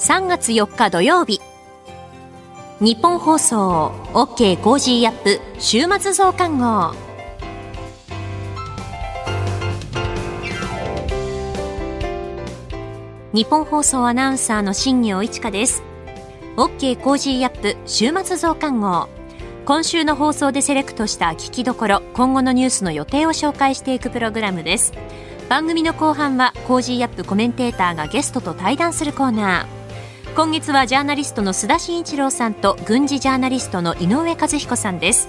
[0.00, 1.42] 3月4日土曜日。
[2.80, 6.94] ニッポン放送 OK Cozy up 週末増刊号。
[13.34, 15.82] ニッポン放送アナウンサーの新行市佳です。
[16.56, 19.10] OK Cozy up 週末増刊号。
[19.66, 24.94] 今週の放送でセレクトした聞きどころ今後のニュースの予定を紹介していくプログラムです。
[25.50, 29.79] 番組の後半は Cozy up コメンテーターがゲストと対談するコーナー。
[30.36, 35.28] 今月はジャーナリストの須田慎一郎さんと軍事ジャーナリストの井上和彦さんです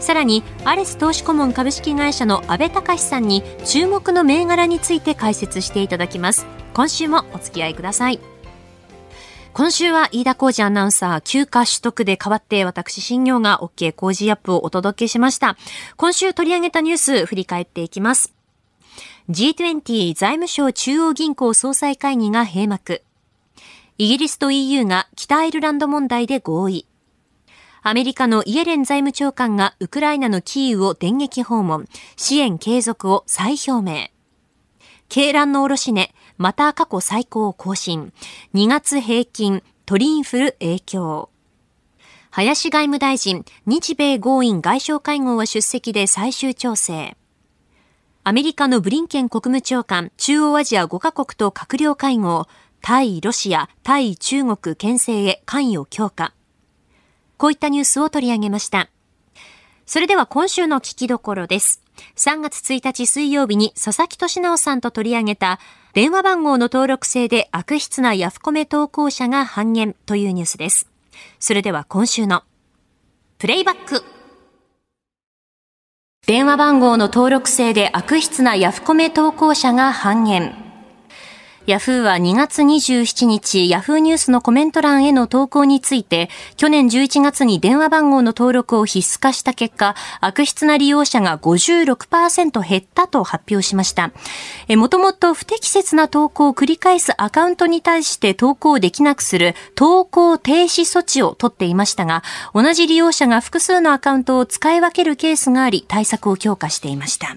[0.00, 8.18] さらにアレス投資顧問株式会社の阿部隆さんに注目の銘柄について解説していただきます今週もお付き合いください
[9.52, 15.58] 今週は飯田浩司アナウンサー休暇取得で代わって私新業が OK 工事アップをお届けしました。
[15.98, 18.32] 今週取り上げたニュース振り返っていきます。
[19.28, 23.02] G20 財務省中央銀行総裁会議が閉幕。
[24.02, 26.88] イギリスと EU が北アイルランド問題で合意。
[27.82, 31.86] アメリカのイエレン財務長官がウクライナのキーウを電撃訪問、
[32.16, 34.08] 支援継続を再表明。
[35.08, 38.12] 鶏卵の卸値、また過去最高を更新。
[38.54, 41.30] 2月平均、鳥インフル影響。
[42.30, 47.16] 林外務大臣、日米豪印外相会合は出席で最終調整。
[48.24, 52.46] アメリカのブリンケン国務長官、中央アジア5カ国と閣僚会合、
[52.82, 56.34] 対ロシア、対中国牽制へ関与強化。
[57.38, 58.90] こういったニュースを取り上げました。
[59.86, 61.80] それでは今週の聞きどころです。
[62.16, 65.60] 3月1日水曜日に佐々木俊直さんと取り上げた
[65.92, 70.88] 電話番号の登録制で悪質なヤフコメ投稿者が半減というニュースです。
[71.38, 72.42] それでは今週の
[73.38, 74.02] プレイバック。
[76.26, 80.71] 電話番号の登録制で悪質なヤフコメ投稿者が半減。
[81.66, 94.10] ヤフーは2月27日、ヤフーニュースのコメント欄への投稿について、去年11月に電話番号の登録を必須化した結果、悪質な利用者が56%減ったと発表しました。
[94.70, 102.24] もともと不適切な投稿を繰り返すアカウントに対して投稿できなくする投稿停止措置を取っていましたが、
[102.54, 107.36] 同じ利用者が複数のアカウントを使い分けるケースがあり、対策を強化していました。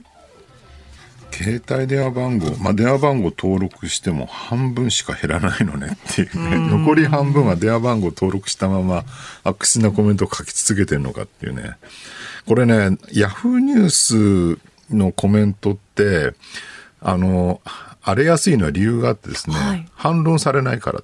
[1.36, 9.04] 携帯電話番号、まあ、電話番号登録しても半分しか減らないのねっていうね、う残り半分は電話番号登録したまま
[9.44, 11.76] 悪質なコメントを書き続けてるのかっていうね。
[12.48, 16.34] これね、ヤフーニュースのコメントって、
[17.02, 17.60] あの、
[18.02, 21.02] 荒れやすいのは理由があってですね、はい、反論されないから。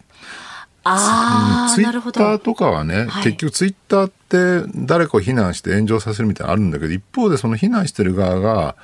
[0.84, 8.76] ああ、ツイッターとかはね、はい、結局ツイッターって誰かを非難して炎上させるみたいなのあるんだけど、一方でその非難してる側が、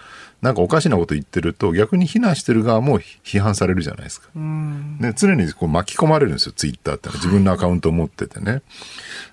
[0.41, 4.29] なんかおかしなこと言ってると逆に非難してる側も批判されるじゃないですか。
[4.35, 8.61] ね、常にこう巻き込まれるんですよツイッターって自分のアカウントを持っててね。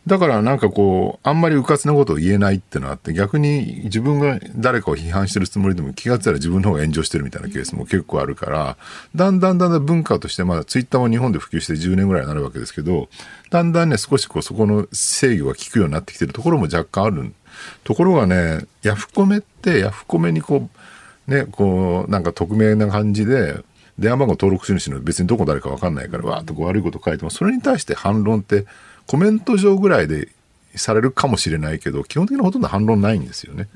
[0.06, 8.76] だからなんかこうあんまりうかつなことを言えないってのがあって逆に自分が誰かを批判してるつもりでも気がついたら自分の方が炎上してるみたいなケースも結構あるから
[9.14, 13.09] だんだんだんだん文化としてまだツイッターも日本で普及して10年ぐらいになるわけですけど
[13.50, 17.34] だんだんね少しこうそこの制御が効くようになってきてるところも若干ある
[17.84, 20.83] ところがねヤフコメってヤフコメにこう
[21.26, 23.62] ね、こう、なんか匿名な感じで、
[23.98, 28.66] 電話番号登録主の別にどこ誰か分かんないから、わーっとこう悪いこと書いても、それに対して反論って
[29.06, 30.28] コメント上ぐらいで
[30.74, 33.68] されるかもしれないけど、基本的にほとんど反論ないんですよね。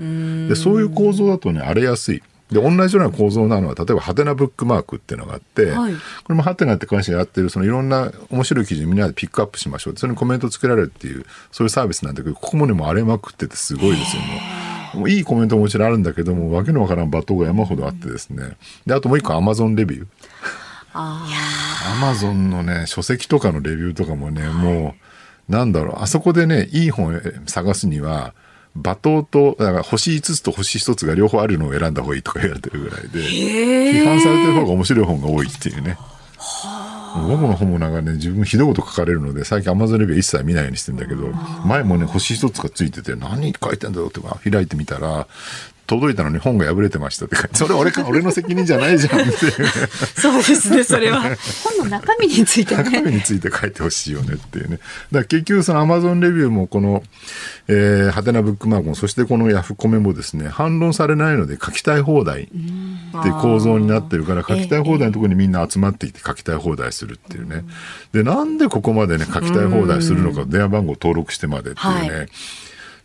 [0.49, 2.23] で、そういう構造だとね、荒れやすい。
[2.51, 5.99] で、同じような構造なのは、例えば、ハテナブックマークっていうのがあって、はい、こ
[6.31, 9.97] れもハテナって会社がやってる、そのいろんな面白い記事みんなでピックアップしましょう。
[9.99, 14.58] それにコメントつけられるっていう、そういうサービスなんだけど、ここもね、もう荒れまくっててすごいですよ、もう。
[15.07, 18.57] いいコメントももちろんあるんだけども、わけのわからん罵倒が山ほどあってですね。
[18.87, 20.07] で、あともう一個アマゾンレビュー。
[20.95, 24.95] アマゾンのね、書籍とかのレビューとかもね、も
[25.49, 28.35] う、なんだろう、あそこでね、いい本探すには、
[28.77, 35.97] 罵倒と、だから星5つと星1つが両方あるのを選んだ方がいいとか言われてるぐらいで、批判されてる方が面白い本が多いっていうね。
[36.37, 36.88] はあ
[37.29, 41.29] 僕の本もなんかね、自分ひどいこと書かれるので、最近アマゾンレビュー一切見ないようにしてるんだけど、
[41.65, 45.27] 前もね、星一つがついてて、何書いてんだろうって開いてみたら、
[45.89, 49.53] 届いたのに本が破れてましたって書いて、それ俺か、俺の責任じゃないじゃんっていう。
[50.15, 51.23] そうですね、それは。
[51.65, 52.85] 本の中身についてね。
[52.85, 54.77] 中身について書いてほしいよねっていうね。
[54.77, 54.83] だか
[55.13, 57.03] ら結局そのアマゾンレビューもこの、
[57.69, 67.65] えー、ハテナブックマークも、そしてこのヤフコメもですね、反論されないので書きたい放題っていう構造になってるから、書きたい放題のところにみんな集まってきて書きたい放題するっていうね。
[68.13, 72.27] で、なんでここまでね、書きたい放題するのか、電話番号登録してまでっていうね。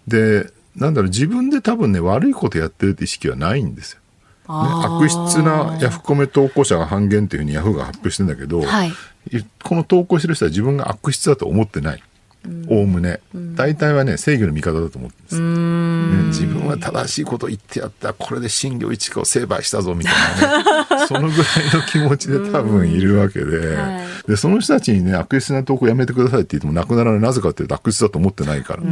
[0.05, 3.99] で、なんだろう、自分で多分ね、悪いことやってるって意識はないんですよ。
[4.47, 8.91] 悪質なヤフコメ投稿者が半減っていうふうにヤフーが発表してんだけど、はい
[9.63, 12.03] この投稿してる人は自分が悪質だと思ってない。
[12.67, 13.21] おおむね。
[13.33, 16.41] 大体はね、正義の味方だと思ってるんです。
[16.41, 18.13] ね自分は正しいことを言ってやった。
[18.13, 20.65] これで新業一華を成敗したぞ、みたいなね。
[21.07, 21.35] そのぐらい
[21.73, 23.75] の気持ちで多分いるわけで。
[23.77, 27.19] はいで、その人たちにね、悪質な投稿やめてくださいって言ってもなくならない。
[27.19, 28.83] なぜかっていうと悪質だと思ってないから。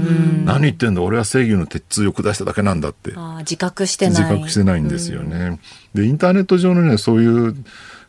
[0.44, 1.02] 何言ってんだ？
[1.02, 3.14] 俺は正義の鉄通を下しただけなんだって。
[3.40, 4.24] 自覚してない。
[4.24, 5.60] 自覚してないんですよね。
[5.94, 7.56] でインターネット上のねそういう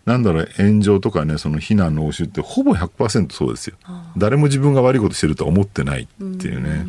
[0.04, 3.76] なんだろう炎上とかねその非難の応酬ってほぼ100%そうですよ。
[4.16, 6.06] 誰も自分が悪いことしてるとは思ってないっ
[6.38, 6.86] ていうね。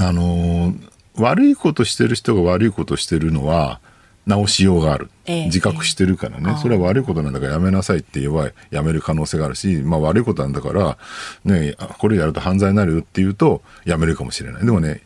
[0.00, 3.80] あのー悪いことしてる人が悪いことしてるのは
[4.26, 5.44] 直しようがある、ええ。
[5.46, 10.98] 自覚してるからね、それは悪いことなんだからやめなさいって言えばやめる可能性があるし、まあ、悪いことなんだから、
[11.44, 14.66] ね、あこれやると犯罪になるよって言うとやめるかもしれない。
[14.66, 15.00] でもね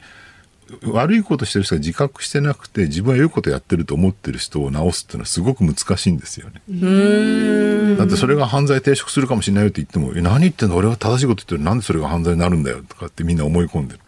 [0.85, 7.97] 悪いことしてる人が自覚してなくて自分は良いことやってると思ってる人を直すっていうのはすごく難しいんですよね。
[7.97, 11.61] だってそれが犯罪抵触するかもしれないよって言ってもえ何言ってんの俺は正しいこと言ってる。
[11.63, 12.85] なんでそれが犯罪になるんだよ？
[12.89, 14.01] とかってみんな思い込んでる。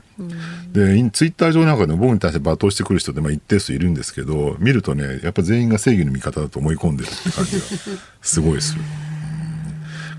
[0.73, 7.62] でインツイッター上なんかでも僕に対して罵倒してくる人ってまあ一定数いるんですけど見るとねやっぱ全員が正義の味方だと思い込んでるって感じが
[8.20, 8.82] すごいする。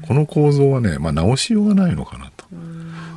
[0.05, 2.45] この構造はね、まあ、直しようがないのかなと。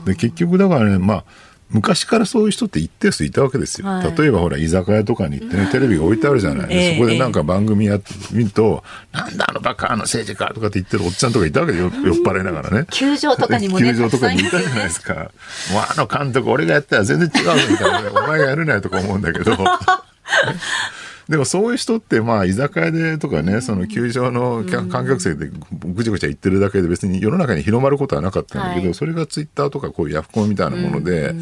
[0.05, 1.25] で結局だからね、まあ、
[1.69, 3.89] 昔からそういう人って一定数いたわけですよ。
[3.89, 12.87] はい例えばほら居酒屋とかに行ってねテレビが置いてあるじゃない、ええそこでなんか番組やってみると「なんだあのバカあの政治家」とかって言ってるおっちゃんとかいたわけでよ酔っ払いながらね。
[12.91, 15.15] 球場とかにもね、球場とかにいたじゃないですか。
[15.15, 19.57] もうあの監督俺がやったら全然違うぞみたいなね、お前がやるなよとか思うんだけど。
[21.29, 28.95] でもそういう人ってまあ居酒屋でとかねその球場の観観客席でぐちゃぐちゃ言ってるだけで別に世の中に広まることはなかったんだけど、はい。
[28.95, 31.35] それがツイッターとかこういうヤフコンみたいなもので、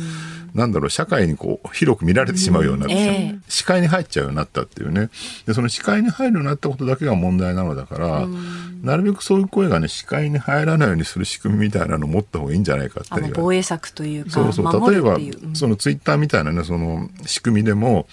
[0.54, 2.98] なんだろう社会にこう広く見られてしまうようになって、え
[3.34, 3.38] え。
[3.48, 5.10] 視界に入っちゃうようになったっていうね。
[5.46, 8.26] でその視界に入るようになったことだけが問題なのだから、
[8.82, 14.80] なるべくそういう声がね視界に入らないようにする仕組みみたいなのを持った方がいいんじゃないかってあの言われて防衛策というか、そうそう。
[14.80, 15.16] 守例えば。
[15.16, 18.06] うんそのツイッターみたいなねその仕組みでも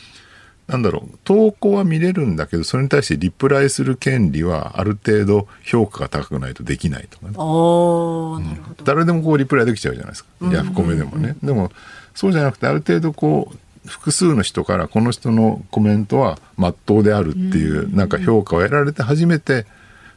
[0.71, 1.18] なんだろう。
[1.25, 7.33] 投稿は見れるんだけどそれに対してリプライする権利はある程度評価が高くないとできないとかね。
[7.35, 8.83] おー、なるほど。
[8.85, 11.71] 誰でもこうリプライできちゃうじゃないですか、ヤフコメでもねでも
[12.15, 13.57] そうじゃなくてある程度こう
[13.88, 19.65] 複数の人からこの人のコメントは真っ当であるっていうなんか評価を得られて初めて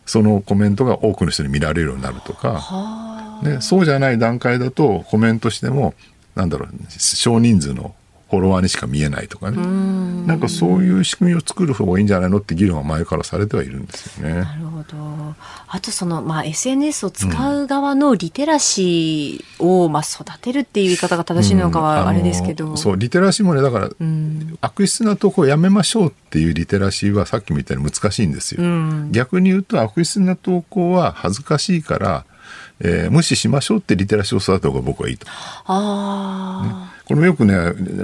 [0.07, 5.95] そのコメントが多くの人に見られるようになるとか、ね、そうじゃない段階だとコメントしても
[6.35, 7.95] なんだろう少人数の
[8.35, 9.57] フォロワーにしか見えないとかね
[10.27, 14.35] なんかそういう仕組みを作る方がいいんじゃないのって議論は前からされてはいるんですよね。
[14.35, 15.35] なるほど。
[15.69, 22.67] あとその、まあ、SNS を使う側のリテラシーを、まあ、育てるっていう言い方が正しいのかうんはあれですけど。
[22.67, 24.57] のそうリテラシーもねだから、うん。
[24.61, 28.63] 悪質な投稿をやめましょうっていうリテラシーはさっきも言ったように難しいんですよ。
[28.63, 29.13] うん。
[29.13, 32.25] 逆に言うと悪質な投稿は恥ずかしいから、
[32.81, 35.27] えー無視しましょうってリテラシーを育てた方が僕はいいと。
[35.29, 37.55] ああ、これもよくね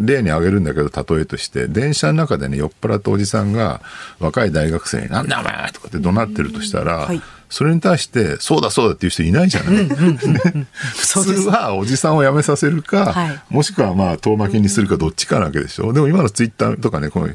[0.03, 3.81] 例に挙げるんだけど例えとして電車の中でね酔っ払ったおじさんが
[4.19, 9.75] 若い大学生に「なんだお前!」とかって怒鳴ってるとしたら、はいそれに対して「そうだそうだ」っていう人いないじゃない？
[9.85, 10.67] ね
[10.97, 15.93] 普通はおじさんを辞めさせるか、はいもしくはまあ遠巻きにするかどっちかなわけでしょ？
[15.93, 17.29] でも今のツイッターとかねこの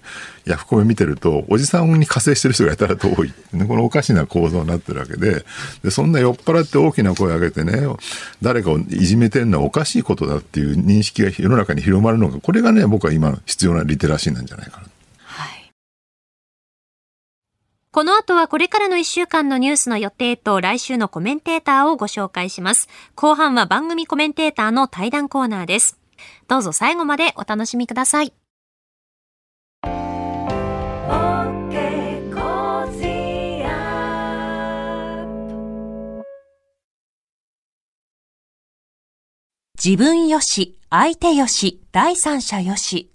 [0.45, 5.43] ヤフコメ見てるとおじさんに加勢してる人がやたらと多い、ね、このおかしな構造になってるわけで
[5.83, 7.81] でそんな酔っ払って大きな声を上げてね
[8.41, 14.83] 誰かをいじめてるのはおかしいことだっていう認識が世の中に広まるのがこれがね僕は今の必要なリテラシーなんじゃないかな。
[17.95, 22.89] この後はこれからの1週間のニュースの予定と来週のコメンテーターをご紹介します。
[23.15, 25.97] 後半は番組コメンテーターの対談コーナーです。
[26.49, 28.33] どうぞ最後までお楽しみください。
[39.81, 43.14] 自分よし、相手よし、第三者よし。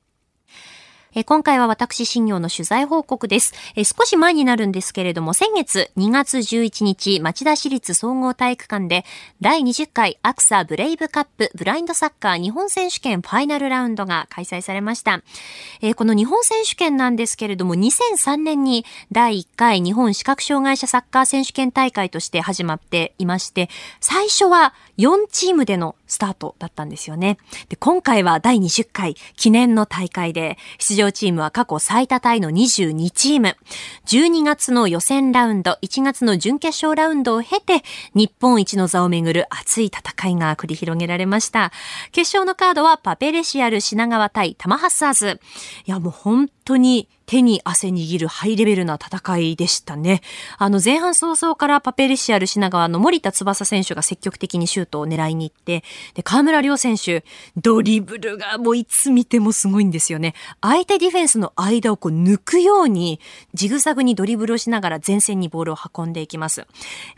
[1.13, 3.53] え今回は私、新行の取材報告です。
[3.75, 9.03] え少し前になるんですけれども、先月2月11日、町田市立総合体育館で、
[9.41, 15.21] 第20回アクサブレイブカップブラインドサッカー日本選手権ファイナルラウンドが開催されました。
[15.81, 27.37] えこの日本選手権なんですけれども、2003年に第1回日本視覚障害者サッカー選手権大会として始まっていまして、最初は4チームでのスタートだったんですよね。
[27.69, 33.55] で、今回は第20回記念の大会で、出場チームは過去最多タイの22チーム。
[34.07, 41.71] 12月の予選ラウンド、1月の準決勝ラウンドを経て、日本一の座をめぐる熱い戦いが繰り広げられました。
[42.11, 45.39] 決勝のカードはパペレシアル品川対タマハッサーズ。
[45.85, 50.19] いや、もう本当に手に汗握るハイレベルな戦いでしたね。
[50.57, 57.23] あの前半早々からパペレシアル品川の森田翼選手が積極的にシュートを狙いに行って、で、河村亮選手、
[57.55, 60.35] ドリブルがもういつ見てもすごいんですよね。
[60.59, 63.21] 相手ディフェンスの間をこう抜くように、
[63.53, 66.67] ジグザグにドリブルをしながら前線にボールを運んでいきます。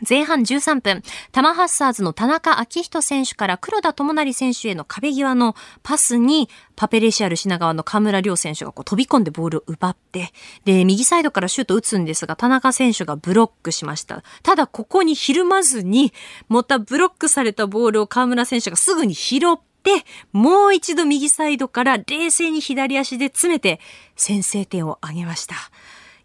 [0.08, 1.02] 前半13分、
[1.32, 10.32] タマハッサーズの田中昭人選手から黒田智成選手への壁際のパスに、パペレシアル品川の河村亮選手がこう飛び込んでボールを奪って、
[10.64, 14.22] で、右サイドからシュート打つんですが、田中選手がブロックしました。
[14.42, 16.12] ただ、ここにひるまずに、
[16.48, 23.80] またブロックされたボールを河村選手がすぐに拾って、もう一度右サイドから冷静に左足で詰めて、
[24.16, 25.54] 先制点を挙げました。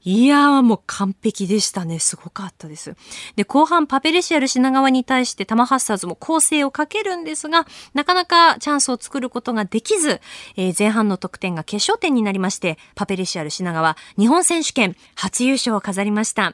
[0.03, 2.00] いやーもう完璧でしたね。
[2.00, 2.96] すごかったです。
[3.36, 10.22] で、後半パペレシアル品川に対してタマハッサーズも攻勢をかけるんですが、なかなかチャンスを作ることができず、
[10.56, 16.53] えー、前半の得点が決勝点になりまして、パペレシアル品川日本選手権初優勝を飾りました。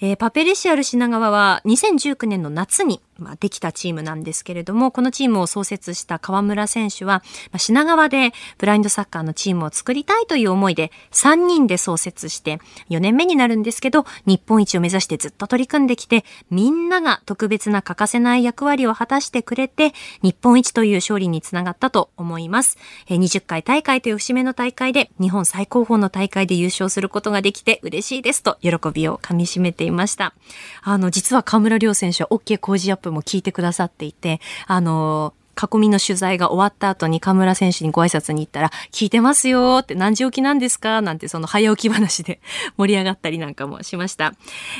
[0.00, 19.92] えー、パペレシアル品川は2019年の夏にまあ、できたチームなんですけれども、このチームを創設した河村選手は、まあ、品川でブラインドサッカーのチームを作りたいという思いで3人で創設して4年目になるんですけど、日本一を目指してずっと取り組んできて、みんなが特別な欠かせない役割を果たしてくれて、
[20.22, 22.78] 日本一という勝利につながったと思います。
[23.08, 30.34] 20回大会という節目の大会で、日本最高峰の大会で優勝することができて嬉しいですと、喜びをかみしめていました。
[30.82, 42.40] あの、実は河村亮選手は OK 工事アッププも聞いてくださっていて、あの、囲みの取材が終わった後に河村選手にご挨拶に行ったら、聞いてますよって何時起きなんですかなんてその早起き話で
[42.76, 44.34] 盛り上がったりなんかもしました。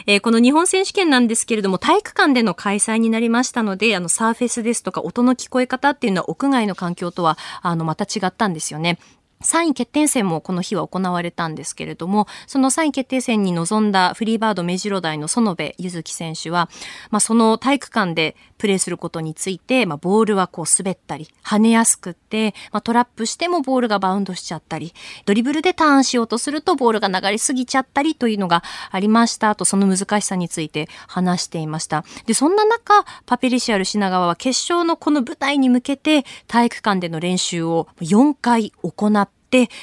[0.06, 8.98] えー、この日本選手権なんですけれども、体育館での開催になりましたので、あの、サーフェスですとか音の聞こえ方っていうのは屋外の環境とは、あの、また違ったんですよね。
[9.42, 16.68] 3位決定戦もこの日は行われたんですけれども、その3位決定戦に臨んだフリーバード目白台の園部ゆずき選手は、
[17.10, 24.94] まあ、その体育館でプレーすることについて、まあ、ボールはこう滑ったり、跳ねやすくって、まあ、トラップしてもボールがバウンドしちゃったり、
[25.26, 32.04] ドリブルでターンしようとするとボールが流れすぎちゃったりというのがありましたと、その難しさについて話していました。
[32.26, 39.35] で、そんな中、パペリシアル品川は決勝のこの舞台に向けて体育館での練習を4回行って、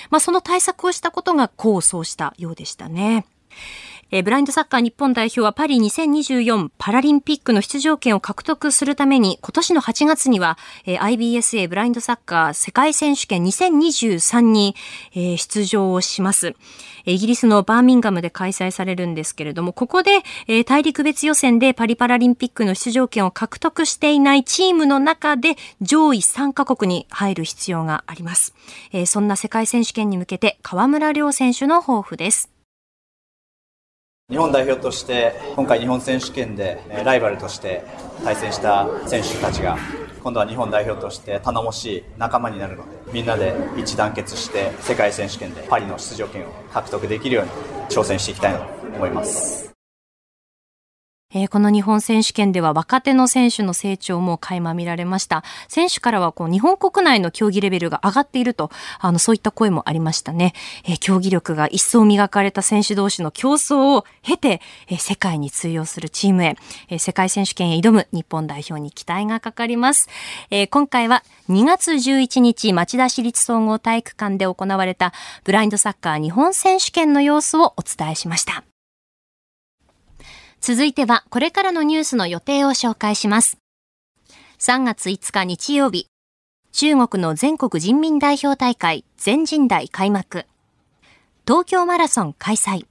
[0.10, 3.25] まあ、その対策をしたことが功を奏したようでしたね。
[4.13, 14.75] えー、ブラインドサッカー日本代表はパリ2024パラリンピックの出場権を獲得するために、今年の8月には、えー、IBSA ブラインドサッカー世界選手権2023に、
[15.15, 16.53] えー、出場をします。
[17.05, 28.53] イギリスのバーミンガムで開催されるんですけれども、ここで、えー、大陸別予選でパリパラリンピックの出場権を獲得していないチームの中で上位3カ国に入る必要があります。
[28.91, 32.52] えー、そんな世界選手権に向けて河村亮選手の抱負です。
[34.34, 37.84] 日本代表として今回日本選手権でライバルとして
[38.24, 39.77] 対戦した選手たちが
[40.24, 47.51] 今度は日本代表として頼もしい仲間になるのでみんなで一致団結して世界選手権でパリの出場権を獲得できるように
[47.89, 48.65] 挑戦していきたいなと
[48.96, 49.73] 思います。
[51.34, 55.44] えー、この日本選手権では若手の選手の成長も垣間見られました。
[55.68, 60.54] 選手からはこう日本国内の競技レベルが上がっていると、あの、そういった声もありましたね。
[60.86, 66.56] えー、競技力が一層磨かれた選手同士の競争を経て、えー、世界に通用するチームへ、
[66.90, 70.10] え世界選手権へ挑む日本代表に期待がかかります。
[70.50, 75.13] え今回は2月11日町田市立総合体育館で行われた
[75.44, 78.63] ブラインドサッカー日本選手権の様子をお伝えしました。
[80.65, 83.58] 続いてはこれからのニュースの予定を紹介します。
[84.60, 86.08] 3月5日日曜日、
[86.72, 90.46] 中国の全国人民代表大会全人代開幕。
[91.46, 92.86] 東京マラソン開催。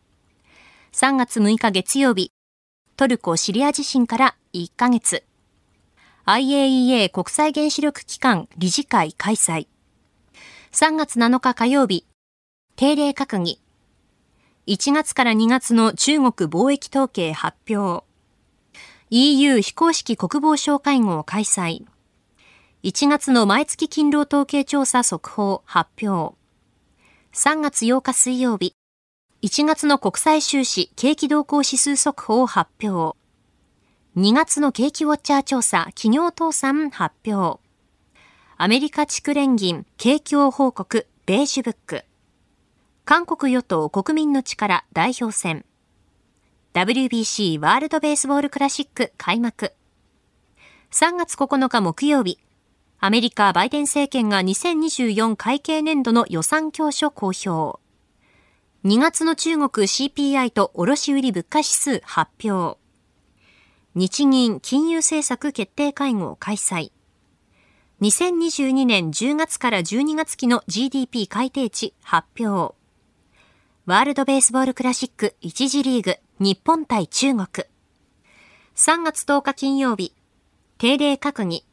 [0.93, 2.31] 3月6日月曜日、
[2.99, 5.25] トルコ・シリア地震から1ヶ月。
[6.27, 9.67] IAEA 国際原子力機関理事会開催。
[10.73, 12.05] 3月7日火曜日、
[12.77, 13.63] 定例閣議。
[14.69, 18.05] 1月から2月の中国貿易統計発表。
[19.11, 21.85] EU 非公式国防省会合開催。
[22.85, 26.37] 1月の毎月勤労統計調査速報発表。
[27.33, 28.77] 3月8日水曜日。
[29.43, 33.19] 1月の国際収支景気動向指数速報発表。
[34.17, 37.61] 2月の景気ウォッチャー調査企業倒産発表。
[38.59, 42.05] アメリカ地区連銀景況報告ベージュブック。
[43.05, 45.65] 韓国与党国民の力代表選。
[46.73, 49.73] WBC ワールドベースボールクラシック開幕。
[50.93, 52.39] 3月9日木曜日。
[53.01, 57.81] アメリカバイデン政権が2024会計年度の予算教書公表。
[58.85, 62.79] 2月の中国 CPI と卸売物価指数発表。
[63.97, 66.93] 日銀金融政策決定会合開催。
[68.01, 72.81] 2022年10月から12月期の GDP 改定値発表。
[73.85, 77.47] ワールドベースボールクラシック1次リーグ日本対中国。
[78.77, 80.15] 3月10日金曜日、
[80.79, 81.65] 定例閣議。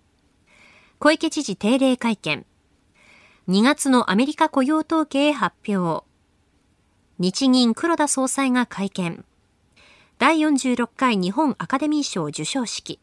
[0.98, 2.48] 小池知事定例会見。
[3.48, 6.04] 2月のアメリカ雇用統計発表。
[7.20, 9.24] 日銀黒田総裁が会見。
[10.18, 13.00] 第46回日本アカデミー賞授賞式。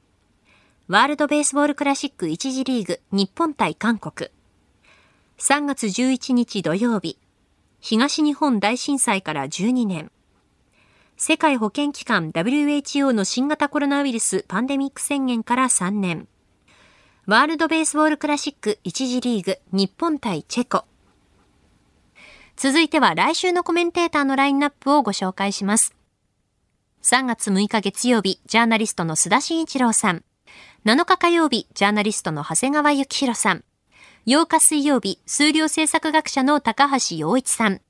[0.89, 4.31] ワールドベースボールクラシック1次リーグ日本対韓国。
[5.39, 7.21] 3月11日土曜日。
[7.89, 10.11] 東日本大震災から12年。
[11.17, 16.27] 世界保健機関 WHO の新型コロナウイルスパンデミック宣言から3年。
[17.27, 20.85] ワールドベースボールクラシック1次リーグ日本対チェコ。
[22.57, 25.95] 続いては来週のコメンテーターのラインナップをご紹介します。
[27.05, 30.25] 3月6日月曜日、ジャーナリストの須田慎一郎さん。
[30.87, 33.65] 7日火曜日、ジャーナリストの長谷川幸宏さん。
[34.27, 37.81] 8日水曜日、数量政策学者の高橋洋一さん。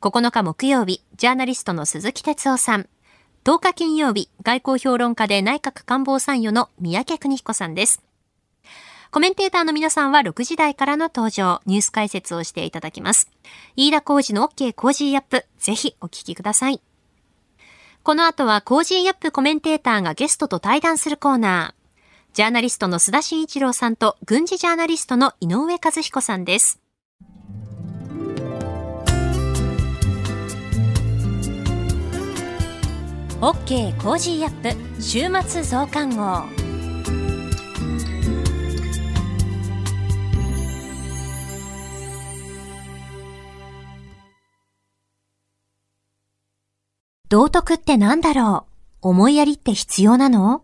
[0.00, 2.88] 9日木曜日、ジャーナリストの鈴木哲夫さん。
[3.44, 8.02] 10日金曜日、外交評論家で内閣官房参与の三宅邦彦さんです。
[9.10, 13.30] コメンテーターの皆さんは6時台からの登場、ニュース解説をしていただきます。
[13.76, 16.80] 飯田浩二の OK コージーアップ、ぜひお聞きください。
[18.02, 21.83] この後は Cozy up コメンテーターがゲストと対談するコーナー。
[22.34, 26.80] ジャーナリストの須田慎一郎さんと軍事ジャーナリストの井上和彦さんです。
[33.40, 36.42] OK Cozy up 週末増刊号。
[47.28, 48.66] 道徳って何だろ
[49.02, 49.10] う？
[49.10, 50.63] 思いやりって必要なの？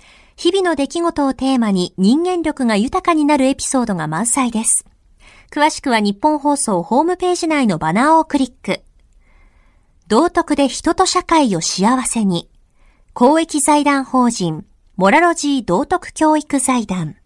[0.35, 4.85] 日々の出来事をテーマに人間力が豊かになるエピソードが満載です。
[5.51, 8.81] 詳しくは日本放送ホームページ内のバナーをクリック。
[10.07, 12.49] 道徳で人と社会を幸せに。
[13.13, 14.65] 公益財団法人、
[14.95, 17.17] モラロジー道徳教育財団。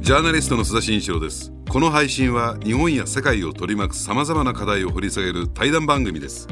[0.00, 1.52] ジャーナリストの須田慎一郎です。
[1.68, 6.48] この配信は日本や世界を取り巻く様々な課題を掘り下げる対談番組です。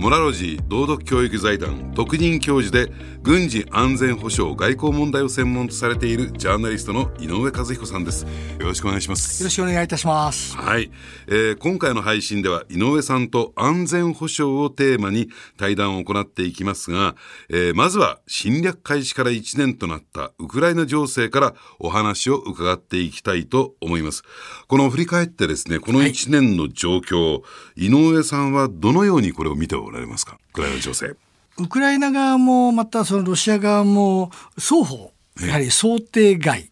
[0.00, 2.90] モラロジー道徳教育財団特任教授で
[3.22, 8.22] 軍事安全保障外交問題を専門とされているジャーナリストの井上和彦さんです。
[8.22, 8.28] よ
[8.60, 9.42] ろしくお願いします。
[9.42, 10.56] よろしくお願いいたします。
[10.56, 10.90] はい、
[11.26, 17.14] えー、今回の配信では井上さんと安全保障をテーマに対談を行っていきますが、
[17.50, 24.22] えー、まずは侵略開始から1年となったウクライナ情勢からお話を伺っていきたいと思います。
[24.66, 30.38] この振り返ってですねこの1年の状況、はい、井上さんはどのようにこれを見ておられますか？
[30.50, 31.14] ウクライナ情勢。
[31.58, 36.69] ウクライナ側もまたそのロシア側も双方やはり想定外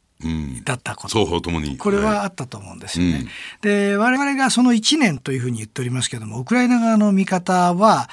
[0.65, 1.77] だったこと、うん、双方ともに。
[1.77, 3.13] これはあったと思うんですよね。
[3.13, 3.27] はい、
[3.63, 8.09] で我々がその1年というふうに言っておりますけどもウクライナ側の見方は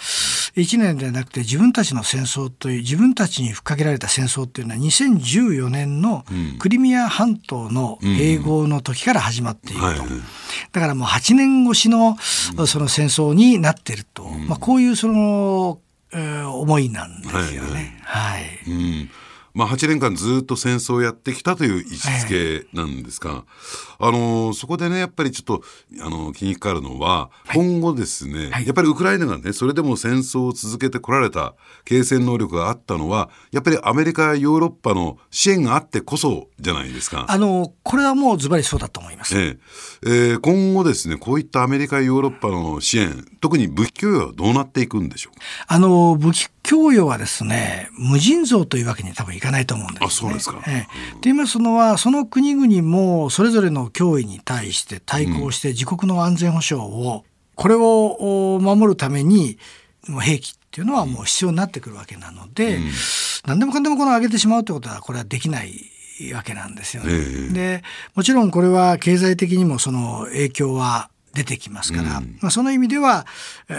[0.56, 6.24] 1年ではなくて自分たちの戦争という自分たちに吹っかけられた戦争というのは2014年の
[6.60, 10.04] クリミア半島の併合の時から始まっていると。
[10.72, 12.18] だからもう8年越しの
[12.68, 15.80] その戦争になっていると、まあ、こういうその、
[16.14, 18.00] えー、思いなんですよね。
[18.04, 18.60] はい、はい。
[18.68, 19.10] うん
[19.56, 22.28] まあ、8年間ずっと戦争をやってきたという位置づ
[22.62, 23.44] けなんですが、はい、
[24.00, 25.64] あのそこでねやっぱりちょっと
[26.02, 37.26] あの気にかかるのは、今後ですね、はい、やっぱりウクライナがねそれでも戦争を続けてこられた継戦能力があったのはやっぱりアメリカやヨーロッパの支援があってこそじゃないですか。
[37.30, 39.58] あのこれはもうズバリそうだと思います、ええ。
[40.06, 45.34] えー、今後ですねこういったアメリカヨーロッパの支援特に武器供与はどうなっていくんでしょう
[45.68, 50.62] あの武器供与はですね無尽蔵というわけに多分いかないと思うんです、ね、あそうですか。
[50.68, 57.24] ええ、と言いますのはその国々もそれぞれの脅威に対して対抗して自国の安全保障を、
[57.54, 59.58] これを守るために
[60.22, 62.92] 兵器っていうのはもう必要になってくるわけなので、うん、
[63.46, 65.72] 何でもかんでもこの上げてしまうということはこれはできない
[66.34, 67.14] わけなんですよね。
[67.14, 67.84] えー、で
[68.16, 73.28] もちろんこれは経済的にもその影響は出てきますから、うん、まあ、その意味では、
[73.70, 73.78] えー、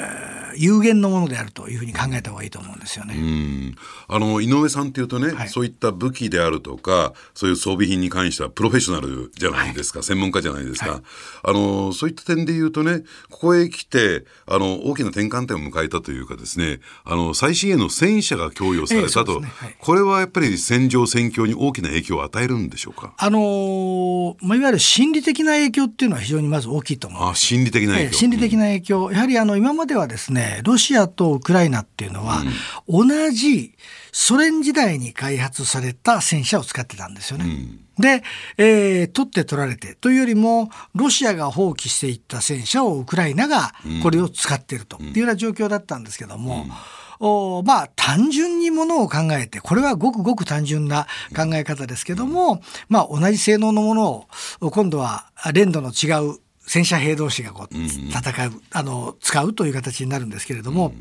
[0.57, 3.75] 有限のものであるというふうに考えた方がいいと思うんですよね。
[4.09, 11.03] あの井上さんっていうとね、はい、そういった武器であるとかそういう装備品に関してはプロフェッショナルじゃないですか、はい、専門家じゃないですか、はい、
[11.45, 23.15] あのそういった点で言うとねここへ来てあの大きな転換点を迎えたというかですねあの最新鋭の戦車が供与されたと、えね、これはやっぱり戦場戦況に大きな影響を与えるんでしょうか？
[23.17, 27.46] あのまあ、いわゆる心理的な影響っていうのは非常にまず大きいと思います。
[27.47, 32.43] 心理的な影響、心理的な影響、やはりあの今まではですねロシアとウクライナっていうのは、
[32.89, 33.75] 同じ
[34.13, 37.45] ソ連時代に開発された戦車を使ってたんですよね。
[37.45, 38.23] うん、で、
[38.57, 44.97] えー、取って取られてというよりもロシアが放棄していった戦車をウクライナがこれを使っていると。
[45.01, 46.63] いうような状況だったんですけども。
[46.63, 46.73] うん。
[47.19, 54.27] おまあ単純にものを考えてこれはごくごく単純な考え方ですけども、まあ、同じ性能のもの
[54.61, 60.93] を今度は連度の違う戦車兵同士がこう戦う、あの使うという形になるんですけれども、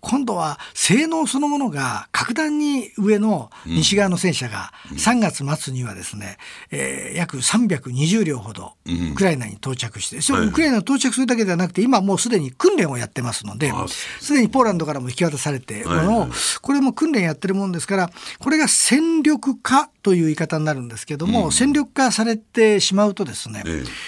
[0.00, 6.36] 今度は性能そのものが格段に上の西側の戦車が3月末にはですね、
[6.70, 8.74] えー、約320両ほど
[9.12, 13.72] ウクライナに到着して、そウクライナに到着するだけではなくて今もうすでに訓練をやってますので
[14.20, 16.28] すでにポーランドからも引き渡されてものを
[16.60, 23.64] これも訓練やってるもんですからこれが戦力化という言い方になるんですけども、戦力化されてしまうとですね、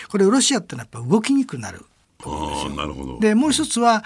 [0.08, 1.84] これロシアってのはやっぱ動きにくくなる。
[2.24, 3.20] あなるほど。
[3.20, 4.04] でもう一つは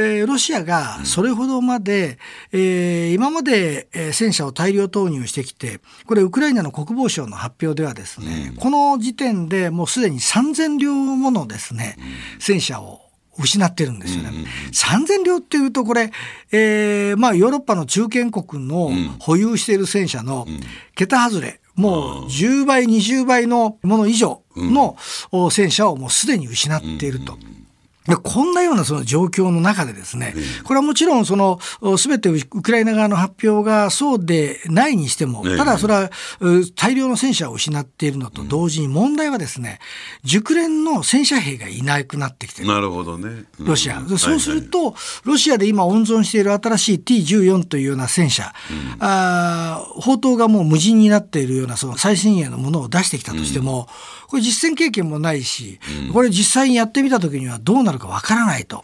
[0.00, 2.18] えー、ロシアがそれほどまで、
[2.52, 13.00] えー、今まで、え戦車を大量投入してきてこれウクライナの国防省の発表ではですね、うん、この時点でもうすでに3,000両ものですね、うん、戦車を
[13.36, 14.30] 失ってるんですよね。
[14.30, 16.12] うんうん、3000両っていうとこれ、
[16.52, 20.46] えー、まあヨーロッパの中堅国の保有している戦車の
[20.94, 24.96] 桁外れ、もう10倍、20倍のもの以上の
[25.50, 27.38] 戦車をもうすでに失っていると。
[28.16, 31.60] こんなようなその状況の中でですね、これはもちろんその
[31.98, 36.10] 全てウクライナ側の発表がそうでないにしても、ただそれは
[36.74, 39.78] 大量の戦車を失っているのと同時に問題はですね、
[40.24, 42.68] 熟練の戦車兵がいなくなってきてる。
[42.68, 43.44] なるほどね。
[43.58, 44.00] ロシア。
[44.16, 44.94] そうすると、
[45.24, 48.54] ロシアで今温存している新しい T14 というような戦車、
[49.00, 53.86] あ砲塔がもう無人になっているようなその最新鋭のものを出してきたとしても、
[54.28, 55.80] これ実戦経験もないし、
[56.12, 58.82] これ実際にやってみた時にはどうなるかわからないと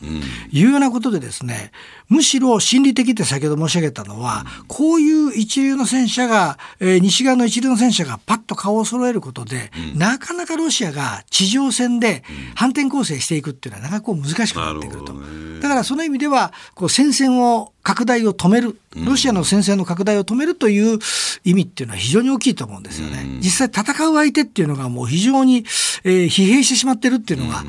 [0.50, 1.70] いうようなことでですね、
[2.08, 15.14] むしろ心理的って先ほど申し上げたのは、こういう一流の戦車が、えー、西側の一流の戦車がパッと顔を揃えることで、なかなかロシアが地上戦で反転攻勢していくっていうのはなかなかこう難しくなってくると。
[15.60, 20.98] だからその意味では、こう戦線を拡大を止める、ロシアの戦線の拡大を止めるという
[21.44, 23.24] 意味っていうのは非常に大きいと思うんですよね。
[23.40, 25.58] 実際戦う相手っていうのがもう非常に、
[26.02, 27.62] えー、疲弊してしまってるっていうのが、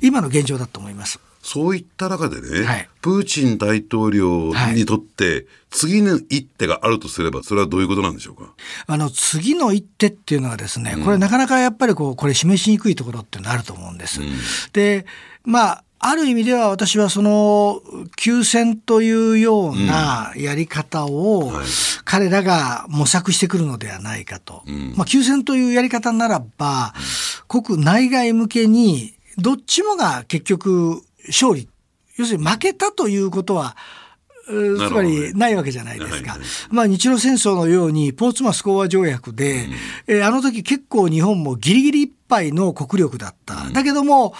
[0.00, 1.18] 今の現状だと思います。
[1.42, 8.54] そういった中でね、はいプーチン大統領にとって、次の一手があるとすれば、それはどういうことなんでしょうか？
[8.86, 14.20] あの次の一手っていうのはですね、これなかなかやっぱりこうこれ示しにくいところっていうのがあると思うんです。
[14.72, 15.04] で
[15.44, 17.80] まあある意味では私はその
[18.16, 21.66] 休戦というようなやり方をはい。
[22.04, 24.64] 彼らが模索してくるのではないかと。
[24.96, 26.92] まあ休戦というやり方ならば、
[27.48, 31.68] 国内外向けにどっちもが結局勝利。
[32.18, 33.76] 要するに負けたということは、
[34.48, 36.36] うつまりないわけじゃないですか。
[36.70, 39.68] まあ、日露戦争のようにポーツマス講和条約で、
[40.08, 43.68] えーあの時結構日本もギリギリいっぱいの国力だった。
[43.70, 44.34] だけども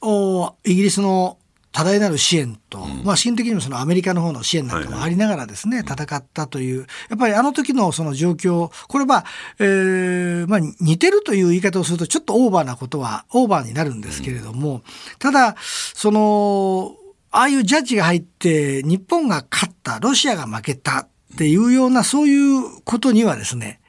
[0.00, 1.38] おイギリスの
[1.70, 9.24] 多大なる支援と、まあ、資金的にもそのアメリカの方の支援なんかもありながらですね、戦ったという、やっぱりあの時のその状況、これは、
[9.60, 14.82] えーまあ、似てるという言い方をするとちょっとオーバーなことはオーバーになるんですけれども、
[15.18, 16.96] ただ、その、
[17.30, 23.80] ああいうジャッジが入って、日本が勝った、ロシアが負けたっていうような、そういうことにはですね、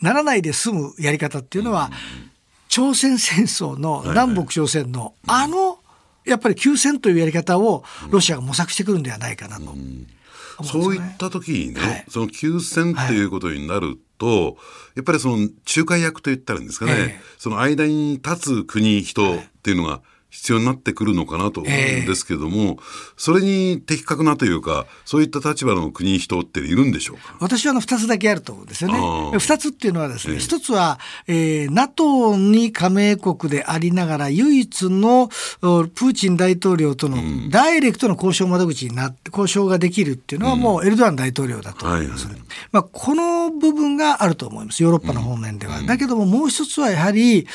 [0.00, 1.90] ならないで済むやり方っていうのは、
[2.74, 5.78] 朝鮮戦争の南北朝鮮のあの、
[6.24, 9.76] やっぱり休戦というやり方をロシアが模索してくるんではないかなと。
[10.64, 12.04] そういった時にね、はい。
[12.08, 14.56] その休戦っていうことになると、
[14.96, 17.20] やっぱりその仲介役と言ったらいいんですかね、ええ。
[17.38, 20.00] その間に立つ国、人っていうのが
[20.34, 21.74] 必要になってくるのかなと思うん
[22.06, 22.78] ですけども、
[23.16, 27.36] それに的確なというか、そういった立場の国、人っているんでしょうか？
[27.40, 28.98] 私はあの2つだけあると思うんですよね。
[28.98, 37.16] あー2つっていうのはですね、ええ1つは、えー NATO に加盟国でありながら唯一のおプーチン大統領との
[37.50, 42.26] ダイレクトの交渉窓口になって、交渉ができるっていうのはもうエルドアン大統領だと思います。
[42.26, 42.36] はい
[42.72, 44.82] まあ、この部分があると思います。
[44.82, 45.82] ヨーロッパの方面では。
[45.82, 47.46] だけどももう一つはやはり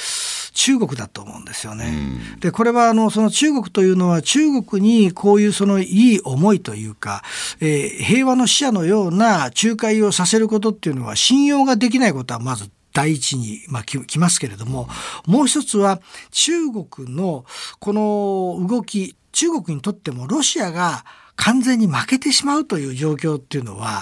[0.53, 1.93] 中国だと思うんですよね。
[2.39, 7.23] で、これはあの、その中国というのは中国にこういうそのいい思いというか、
[7.59, 14.87] えー平和の使者のような仲介をさせることっていうのは信用ができないことはまず第一に、まあ、ききますけれども、
[15.25, 16.01] もう一つは
[16.31, 17.45] 中国の
[17.79, 21.05] この動き、中国にとってもロシアが
[21.35, 24.01] 完全に負けてしまうという状況っていうのは、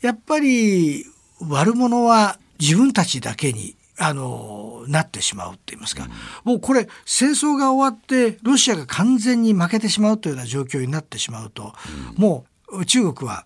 [0.00, 1.04] やっぱり
[1.40, 6.08] 悪者は自分たちだけにあのなってしまうって言いますか、
[6.42, 11.72] もうこれ戦争が終わってロシアが完全に負けてしまうというような状況になってしまうと、
[12.16, 13.44] もう中国は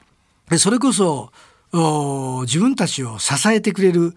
[0.48, 1.30] でそれこそ
[1.72, 4.14] お自分たちを支えてくれる。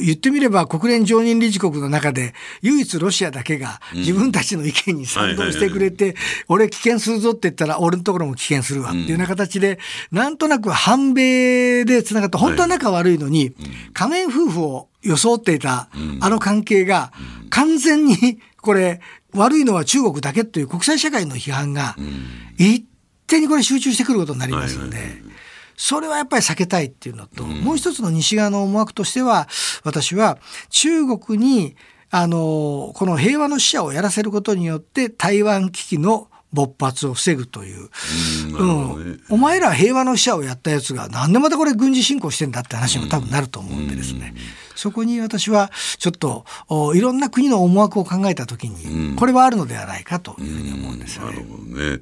[0.00, 6.14] 言ってみれば国連常任理事国の中で唯一ロシアだけが自分たちの意見に賛同してくれて、
[6.46, 8.90] 俺危険するぞって言ったら俺のところも危険するわ。
[8.90, 9.80] っていうような形で、
[10.12, 13.56] なんとなく反米でつながった本当は仲悪いのに、
[13.92, 15.88] 仮面夫婦を装っていた
[16.20, 17.12] あの関係が
[17.50, 19.00] 完全にこれ
[19.34, 21.96] 悪いのは中国だけという国際社会の批判が
[22.56, 22.84] 一
[23.26, 25.28] 手にこれ集中してくることになりますので。
[25.80, 29.48] それはやっぱり避けたいっていうのと、もう一つの西側の思惑としては、
[29.84, 30.38] 私は
[30.70, 31.76] 中国に、
[32.10, 37.88] あの、この平和の使者をやらせることによって台湾危機の勃発を防ぐという。
[38.58, 44.34] うんうんお前ら平和の使者をやったやつがなんでまたこれ軍事侵攻してんだって話にも多分なると思うんでですね。
[44.74, 51.32] そこに私はちょっとおいろんな国の思惑を考えたときに、これはあるのではないかというふうに思うんですよね。
[51.32, 52.00] なるほどね。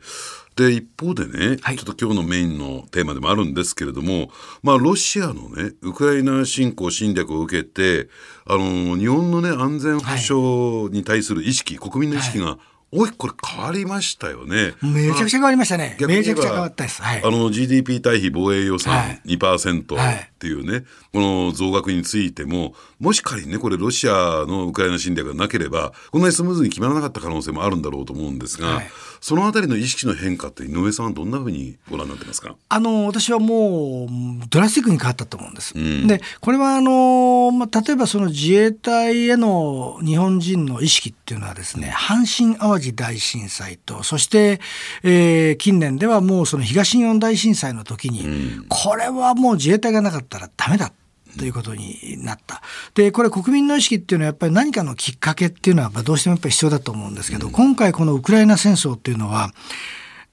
[0.56, 4.30] で、一方でね、はいちょっと今日のメインのテーマでもあるんですけれども、
[4.62, 8.08] まあ、ロシアのね、ウクライナ侵攻侵略を受けて、
[8.46, 12.58] あの、日本のね、安全保障に対する意識、国民の意識が、
[12.92, 14.74] 大きくこれ変わりましたよね。
[14.80, 15.96] めちゃくちゃ変わりましたね。
[16.00, 17.02] めちゃくちゃ変わったです。
[17.02, 17.22] はい。
[17.22, 28.90] あの GDP 対比防衛予は算い2%はいっていうね、この増額についても、もし仮にね、これロシアのウクライナ侵略がなければ、こんなにスムーズに決まらなかった可能性もあるんだろうと思うんですが、はい
[29.26, 32.54] そのあたりの意識の変化って井上さんはどんなふうにご覧になってますか？
[32.68, 34.08] あの私はもう
[34.48, 35.76] ドラスティックに変わったと思うんです。
[35.76, 44.60] んでこれはあの、まあ、例えばその自衛隊への日本人の意識っていうのはですね阪神・淡路大震災とそして、
[45.02, 50.92] えー近年ではもうその東日本大震災の時に、これはもう自衛隊がなかったらダメだ。
[51.36, 52.62] ということになった。
[52.94, 59.52] で、これ国民の意識っていうのはやっぱり何かのきっかけっていうのはやっぱどうしてもやっぱり必要だと思うんですけど、今回このウクライナ戦争っていうのは、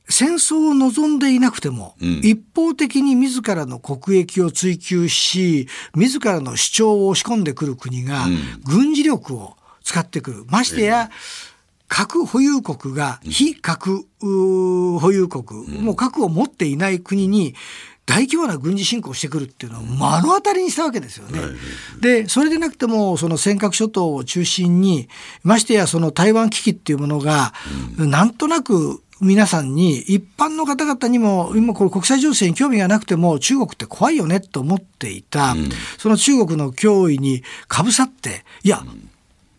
[0.09, 8.25] 戦争を望んでいなくても、一方的に自らの国益を追求し、自らの主張を押し込んでくる国が、
[8.65, 10.45] 軍事力を使ってくる。
[10.47, 11.09] ましてや、
[11.87, 17.53] 核保有国が非核保有国、もう核を持っていない国に
[18.05, 21.39] 大規模な軍事侵攻をしてくるっていうのを目の当たりにしたわけですよね。
[22.01, 25.07] で、それでなくても、その尖閣諸島を中心に、
[25.43, 27.53] ましてやその台湾危機っていうものが、
[27.97, 35.55] なんとなく皆さんに、一般の方々にも、今これ国際情勢に興味がなくても、中国って怖いよねと思っていた、
[35.97, 38.83] その中国の脅威にかぶさって、いや、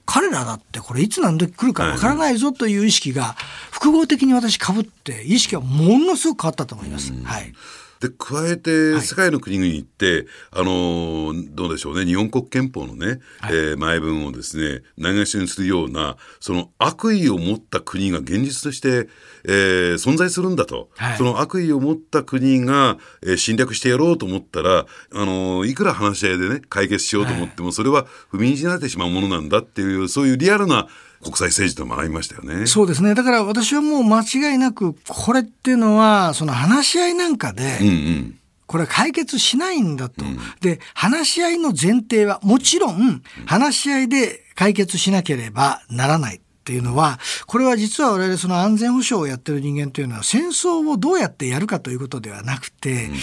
[0.06, 3.36] 彼らだってこれいつ何時来るかわからないぞという意識が
[3.70, 7.12] 複合的に私かぶって意識はものすごく変わったと思います。
[7.24, 7.54] はい
[8.00, 19.08] で加えて世界の国々って、はい、あのどうでしょうね日本国憲法のね、はい、えー、前文をですねないがしにするようなその悪意を持った国が現実として、
[19.44, 30.88] えー、存在するんだと、はい、その悪意を持った国が、えー、侵略してやろうと思ったら、あのいくら話し合いでね解決しようと思っても、それは踏みにじられてしまうものなんだっていうそういうリアルな
[31.24, 32.66] 国際政治と学びましたよね。
[32.66, 33.14] そうですね。
[33.14, 46.36] だから私はもう間違いなく、これっていうのは、その話し合いなんかで、うんうんこれは解決しないんだと、うん、で、話し合いの前提は、もちろん、話し合いで解決しなければならない。
[46.36, 53.16] っていうのは、これは実は我々その安全保障をやってる人間というのは戦争をどうやってやるかということではなくて、うん、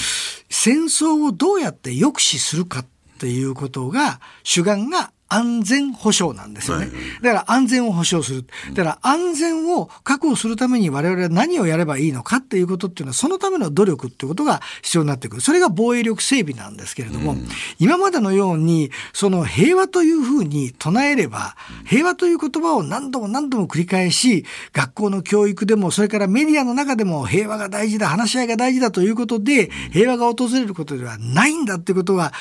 [0.48, 2.86] 戦争をどうやって抑止するかっ
[3.18, 6.90] ていうことが主眼が安全保障なんですよね。
[7.22, 8.46] だから安全を保障する。
[8.74, 15.42] だから安全を確保するために我々は何をやればいいのかっていうことっていうのはそのための努力っていうことが必要になってくる。
[15.42, 17.38] それが防衛力整備なんですけれども、
[17.80, 32.34] 今までのようにその平和というふうに唱えれば、平和という言葉を何度も何度も繰り返し、学校の教育でもそれからメディアの中でも平和が大事だ、話し合いが大事だということで、平和が訪れることではないんだっていうことは、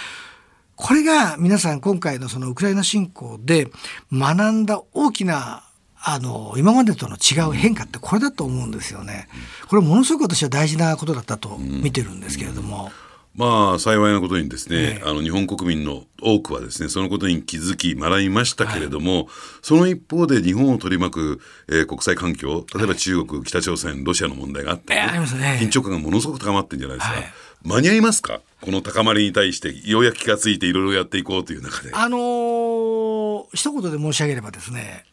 [0.80, 3.68] これが皆さん今回のそのウクライナ侵攻で
[4.10, 5.62] 学んだ大きな
[6.02, 9.28] あの今までとの違う変化ってこれだと思うんですよね。
[9.68, 12.90] これものすごく私は大事なことだったと見てるんですけれども。
[13.36, 19.26] まあ幸いなことにですね、あの日本国民の多くはですねそのことに気づき学びましたけれども、はい、
[19.62, 28.40] その一方で日本を取り巻く、えー、国際環境例えば中国、はい、北朝鮮ロシアの問題があって、ね、ね、緊張感がものすごく高まってるんじゃないですか、はい、間に合いますか？
[28.60, 31.90] この高まりに対してようやく気が付いていろいろやっていこうという中で。
[31.92, 35.04] あのー、一言で申し上げればですね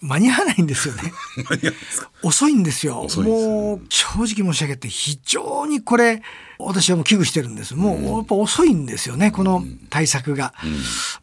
[0.00, 1.12] 間に合わないんですよね。
[2.22, 3.08] 遅いんですよ。
[3.08, 6.22] すもう正直申し上げて非常にこれ
[6.64, 7.74] 私はもう危惧してるんです。
[7.74, 10.54] もうやっぱ遅いんですよね、この対策が。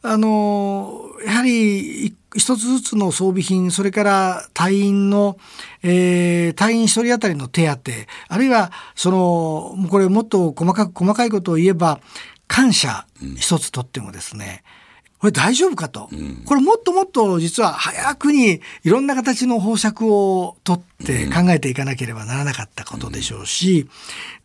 [0.04, 5.38] うん、あのやはり一つずつの装備品、それから隊員の、
[5.84, 7.91] えー、隊員一人当たりの手当、
[8.30, 11.99] あるいはそのこれもっと細かく細かいことを言えば
[12.47, 13.06] 感謝
[13.38, 14.82] 一つとってもですね、うん
[15.21, 23.88] これ大丈夫かと、うん、これもっともっと実は早くにいろんな形の方策を取って考えていかなければならなかったことでしょうし、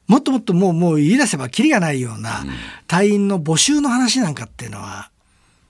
[0.07, 2.45] もっともっともうもう言い出せばきりがないような
[2.87, 5.11] 隊員の募集の話なんかっていうのは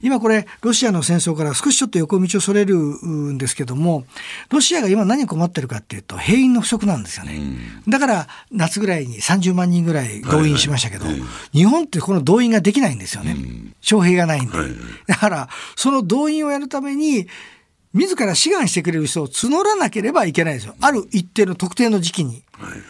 [0.03, 4.05] 今これロシアの戦争から少しちょっと横道をそれるんですけども
[4.51, 7.37] ロシアが今何困ってるかっていうと兵員の不足なんですよね、
[7.87, 17.27] うん、だから夏ぐらいに30万人ぐらい動員しましたけど、はいはい、日本ってこの動員ができないんですよね、うん、徴兵がないんで、はいはい、だからその動員をやるために
[17.95, 20.75] 自ら志願してくれる人を募らなければいけないですよ。
[20.83, 22.43] ある一定の特定の時期に。
[22.53, 22.81] はいはい、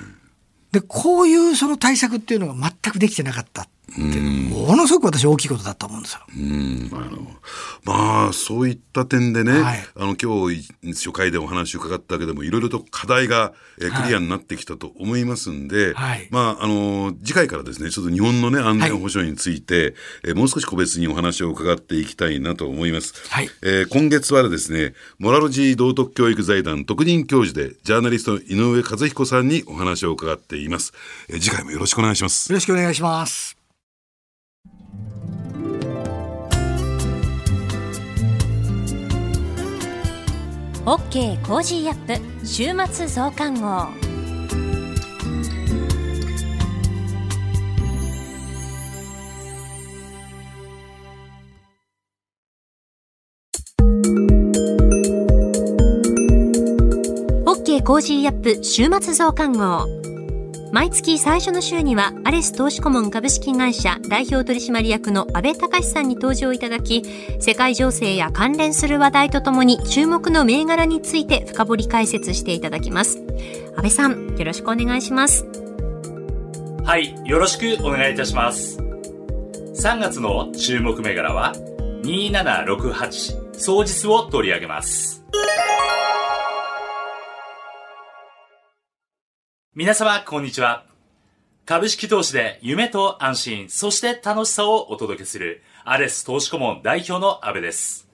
[0.72, 3.68] でこういうその対策っていうのが全くできてなかった
[3.98, 6.20] ものすごく私大きいことだと思うんですよ。
[6.36, 7.26] うんあの
[7.84, 19.94] まあそういった点でね、はい、あの今日初回でお話を伺ったけどもいろいろと課題が、えクリアになってきたと思いますんで、はい、まああの次回からですねちょっと日本のね安全保障について、はい、
[20.30, 23.14] えもう少し個別にお話を伺っていきたいなと思います。
[23.30, 30.92] はい、えー、今月はですねモラロジー道徳教育財団特任教授でジャーナリスト井上和彦さんにお話を伺っています。
[31.28, 32.50] えー、次回もよろしくお願いします。
[32.50, 33.55] よろしくお願いします。
[40.86, 43.88] OK Cozy up 週末増刊号。
[57.46, 60.15] OK Cozy up 週末増刊号。
[60.72, 67.02] 毎月最初の週にはアレス投資顧問株式会社代表取締役の阿部隆さんに登場いただき
[67.40, 73.22] 世界情勢や関連する話題とともに注目の銘柄について深掘り解説していただきます。
[73.76, 75.46] 阿部さんよろしくお願いします。
[76.84, 78.78] はいよろしくお願いいたします。
[78.78, 81.54] 3月の注目銘柄は
[82.02, 85.24] 2768総実を取り上げます。
[89.78, 90.86] 皆様、こんにちは。
[91.66, 98.08] 株式投資で夢と安心、そして楽しさをお届けする、アレス投資顧問代表の安部です。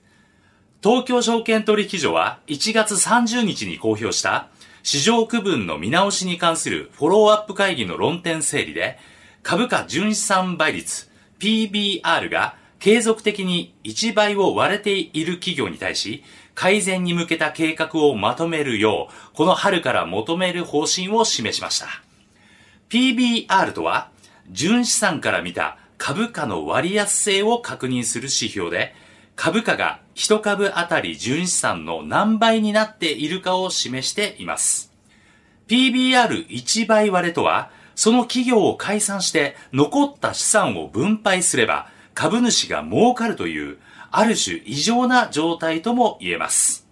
[0.82, 4.48] 東京証券取引所は1月30日に公表した
[4.82, 8.98] 市場区分の見直しに関するフォローアップ会議の論点整理で、
[9.44, 11.08] 株価純資産倍率
[11.38, 16.24] PBR が継続的に1倍を割れている企業に対し、
[16.54, 21.86] 改善に向けた計画をまとめるよう、この春から求める方針を示しました。
[22.88, 24.10] PBR とは、
[24.50, 28.94] 純資産から見た株価の割安性を確認する指標で、
[29.34, 34.92] 株価が1株あたり純資産の何倍になっているかを示しています。
[35.68, 43.78] PBR1 倍割れとは、その企業を解散して残った資産を分配すれば株主が儲かるという
[44.12, 46.86] ある種異常な状態とも言えます。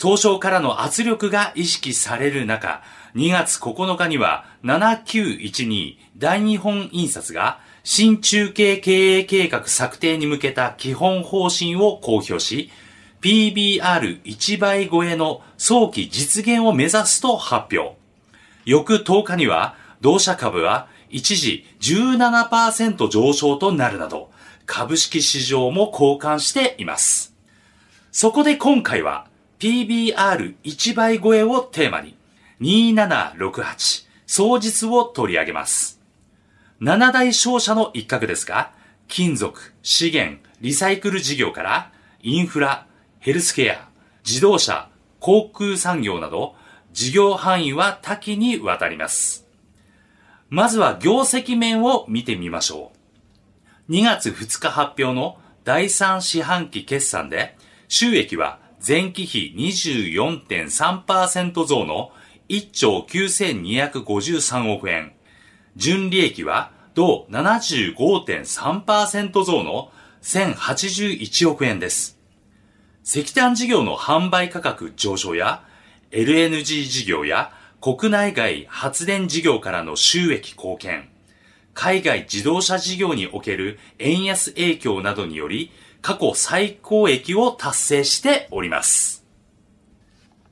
[0.00, 2.82] 東証からの圧力が意識される中、
[3.14, 12.70] 2月9日には7912大日本印刷が新中継経営計画策定に向けた基本方針を公表し、
[13.22, 17.96] PBR1 倍超えの早期実現を目指すと発表。
[18.66, 24.30] 翌10日には、同社株は一時17%上昇となるなど、
[24.66, 27.34] 株式市場も交換しています。
[28.12, 32.16] そこで今回は PBR1 倍超えをテーマに
[32.60, 36.00] 2768総実を取り上げます。
[36.80, 38.72] 7大商社の一角ですが、
[39.08, 41.92] 金属、資源、リサイクル事業から
[42.22, 42.86] インフラ、
[43.20, 43.88] ヘルスケア、
[44.26, 44.90] 自動車、
[45.20, 46.54] 航空産業など
[46.92, 49.46] 事業範囲は多岐にわたります。
[50.48, 52.95] まずは業績面を見てみましょう。
[53.88, 57.56] 2月2日発表の第3四半期決算で、
[57.86, 62.10] 収益は前期比24.3%増の
[62.48, 65.12] 1兆9253億円。
[65.76, 72.18] 純利益は同75.3%増の1081億円です。
[73.04, 75.62] 石炭事業の販売価格上昇や
[76.10, 81.08] LNG 事業や国内外発電事業からの収益貢献。
[81.76, 85.70] 海外自動車事業における円安影響などにより、
[86.00, 89.26] 過去最高益を達成しております。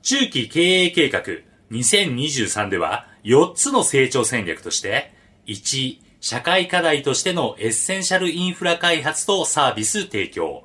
[0.03, 1.23] 中期経営計画
[1.71, 5.13] 2023では4つの成長戦略として、
[5.47, 10.63] 1、社会課題としてのエッセンシャルインフラ開発とサービス提供。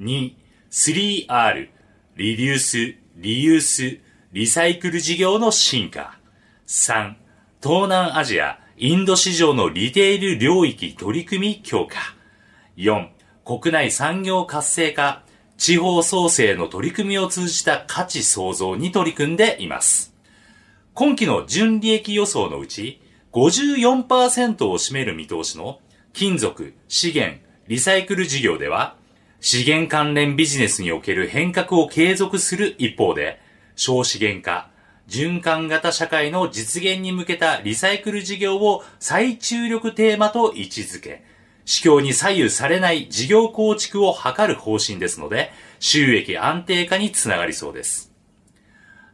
[0.00, 0.34] 2、
[0.70, 1.68] 3R、
[2.14, 3.98] リデュース、リユース、
[4.32, 6.20] リサイクル事業の進化。
[6.68, 7.14] 3、
[7.60, 12.14] 東南アジア、インド市場のリテール領域取り組み強化。
[12.76, 13.08] 4、
[13.42, 15.22] 国内産業活性化、
[15.56, 20.14] 地方創生の取り組みを通じた価値創造に取り組んでいます。
[20.92, 23.00] 今期の純利益予想のうち、
[23.32, 25.80] 54%を占める見通しの
[26.12, 28.96] 金属、資源、リサイクル事業では、
[29.40, 33.40] 資源関連ビジネスにおける変革を継続する一方で、
[33.74, 34.68] 少資源化、
[35.08, 41.24] 循環型社会の実現に向けたリサイクル事業を最注力テーマと位置づけ、
[41.64, 45.50] 市況に左右されない事業構築を図る方針ですので、
[45.80, 48.12] 収益安定化につながりそうです。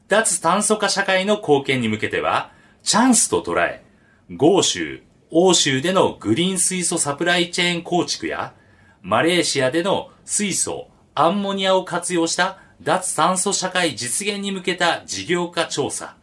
[0.09, 3.83] 脱炭素化社会の貢献に向けては、チャンスと捉え、
[4.31, 8.55] 豪州、欧州でのグリーン水素サプライチェーン構築や、
[9.01, 16.17] マレーシアでの水素、アンモニアを活用した脱炭素社会実現に向けた事業化調査、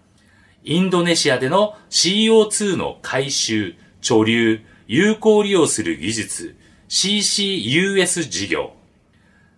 [0.64, 6.56] インドネシアでの CO2 の回収、貯留、有効利用する技術、
[6.90, 8.74] CCUS 事業、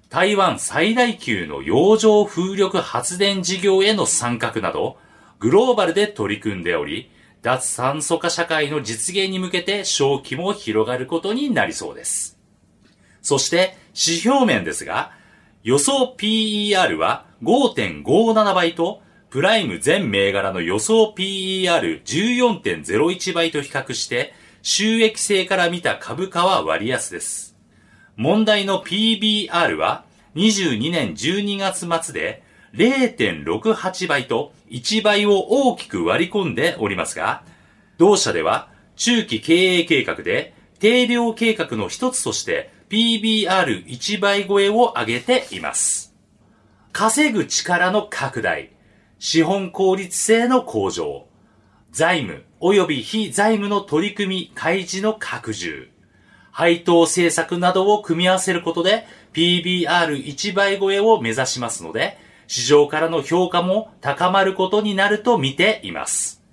[0.10, 4.98] 台湾最大級の洋上風力発電事業への参画など、
[5.40, 7.10] グローバルで取り組んでおり、
[7.42, 12.38] 脱炭素化社会の実現に向けて正気も広がることになりそうです。
[13.24, 15.20] そして、指標面ですが、
[15.64, 24.34] 予想 PER は5.57倍と、プライム全銘柄の予想 PER14.01 倍と比較して、
[24.64, 27.56] 収益性から見た株価は割安です。
[28.16, 30.06] 問題の PBR は
[30.36, 32.44] 22年12月末で
[32.74, 37.44] 0.68倍と1倍を大きく割り込んでおりますが、
[37.98, 46.14] 同社では中期経営計画で定量計画の一つとして PBR1 倍超えを上げています。
[46.92, 48.72] 稼ぐ力の拡大、
[49.18, 51.26] 資本効率性の向上、
[51.92, 55.90] 財務及び非財務の取り組み開示の拡充、
[56.52, 62.18] 配当政策などを組み合わせることで PBR1 倍超えを目指しますので、
[62.48, 66.44] 市場からの評価も高まることになると見ています。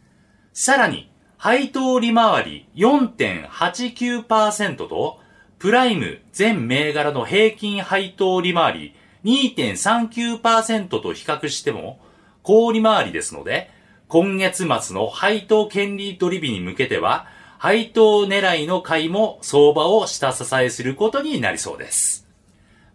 [0.53, 5.18] さらに、配当利回り4.89%と
[5.59, 8.95] プライム全銘柄の平均配当利回り
[9.25, 11.99] 2.39%と比較しても、
[12.43, 13.71] 高利回りですので、
[14.09, 17.27] 今月末の配当権利取り日に向けては、
[17.59, 22.27] 配当狙いの買いも相場を下支えすることになりそうです。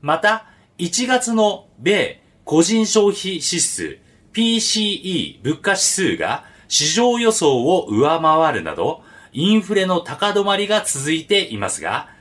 [0.02, 0.46] また、
[0.80, 4.00] 1月の米個人消費指数
[4.34, 9.04] PCE 物価指数が市場予想を上回るなど、
[9.34, 12.13] インフレの高止まりが続いていますが、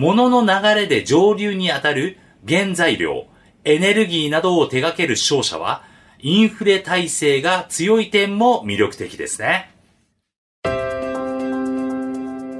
[0.00, 2.16] 物の流れで上流にあたる
[2.48, 3.26] 原材料、
[3.64, 5.82] エネルギーなどを手掛ける商社は、
[6.20, 9.70] インフレ体制が強い点も魅力的ですね。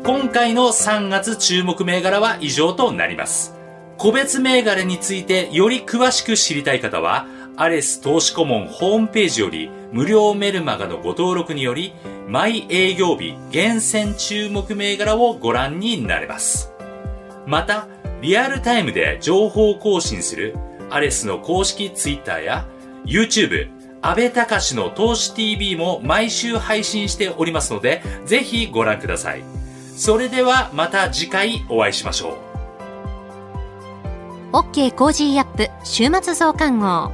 [0.05, 3.55] 今回の3月注目銘柄は以上となります。
[3.97, 7.27] 個別銘柄についてより詳しく知りたい方は、
[7.57, 11.95] アレス投資顧問ホームページより無料メルマガのご登録により、
[12.29, 16.71] 毎営業日厳選注目銘柄をご覧になれます。
[17.51, 17.89] また、
[18.23, 20.57] リアルタイムで情報更新する
[20.89, 22.69] アレスの公式ツイッターや
[23.05, 23.69] YouTube、
[24.03, 29.43] 阿部隆の投資 TV も毎週配信しておりますので、ぜひご覧ください。
[29.97, 32.39] それではまた次回お会いしましょ
[34.53, 34.57] う。
[34.57, 37.11] OK Cozy up 週末増刊号。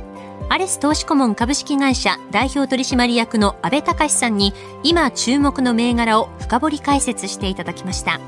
[0.50, 8.20] アレス投資顧問株式会社代表取締役の阿部隆さんに今注目の銘柄を深掘り解説していただきました。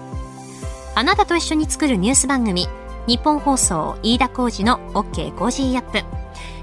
[0.98, 2.66] あなたと一緒に作るニュース番組、
[3.06, 6.02] 日本放送飯田浩二の OK コージーアップ。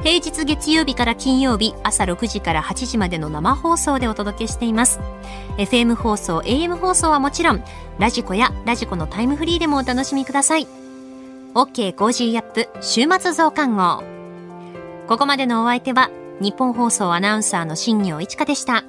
[0.03, 4.99] 平日月曜日から金曜日朝6時から8時までの生放送でお届けしています。
[5.55, 7.63] FM 放送、AM 放送はもちろん、
[7.97, 10.67] ラジコやラジコのタイムフリーでもお楽しみください。
[11.53, 14.03] OK Cozy up 週末増刊号。
[15.07, 16.09] ここまでのお相手は、
[16.41, 18.83] ニッポン放送アナウンサーの新行市佳でした。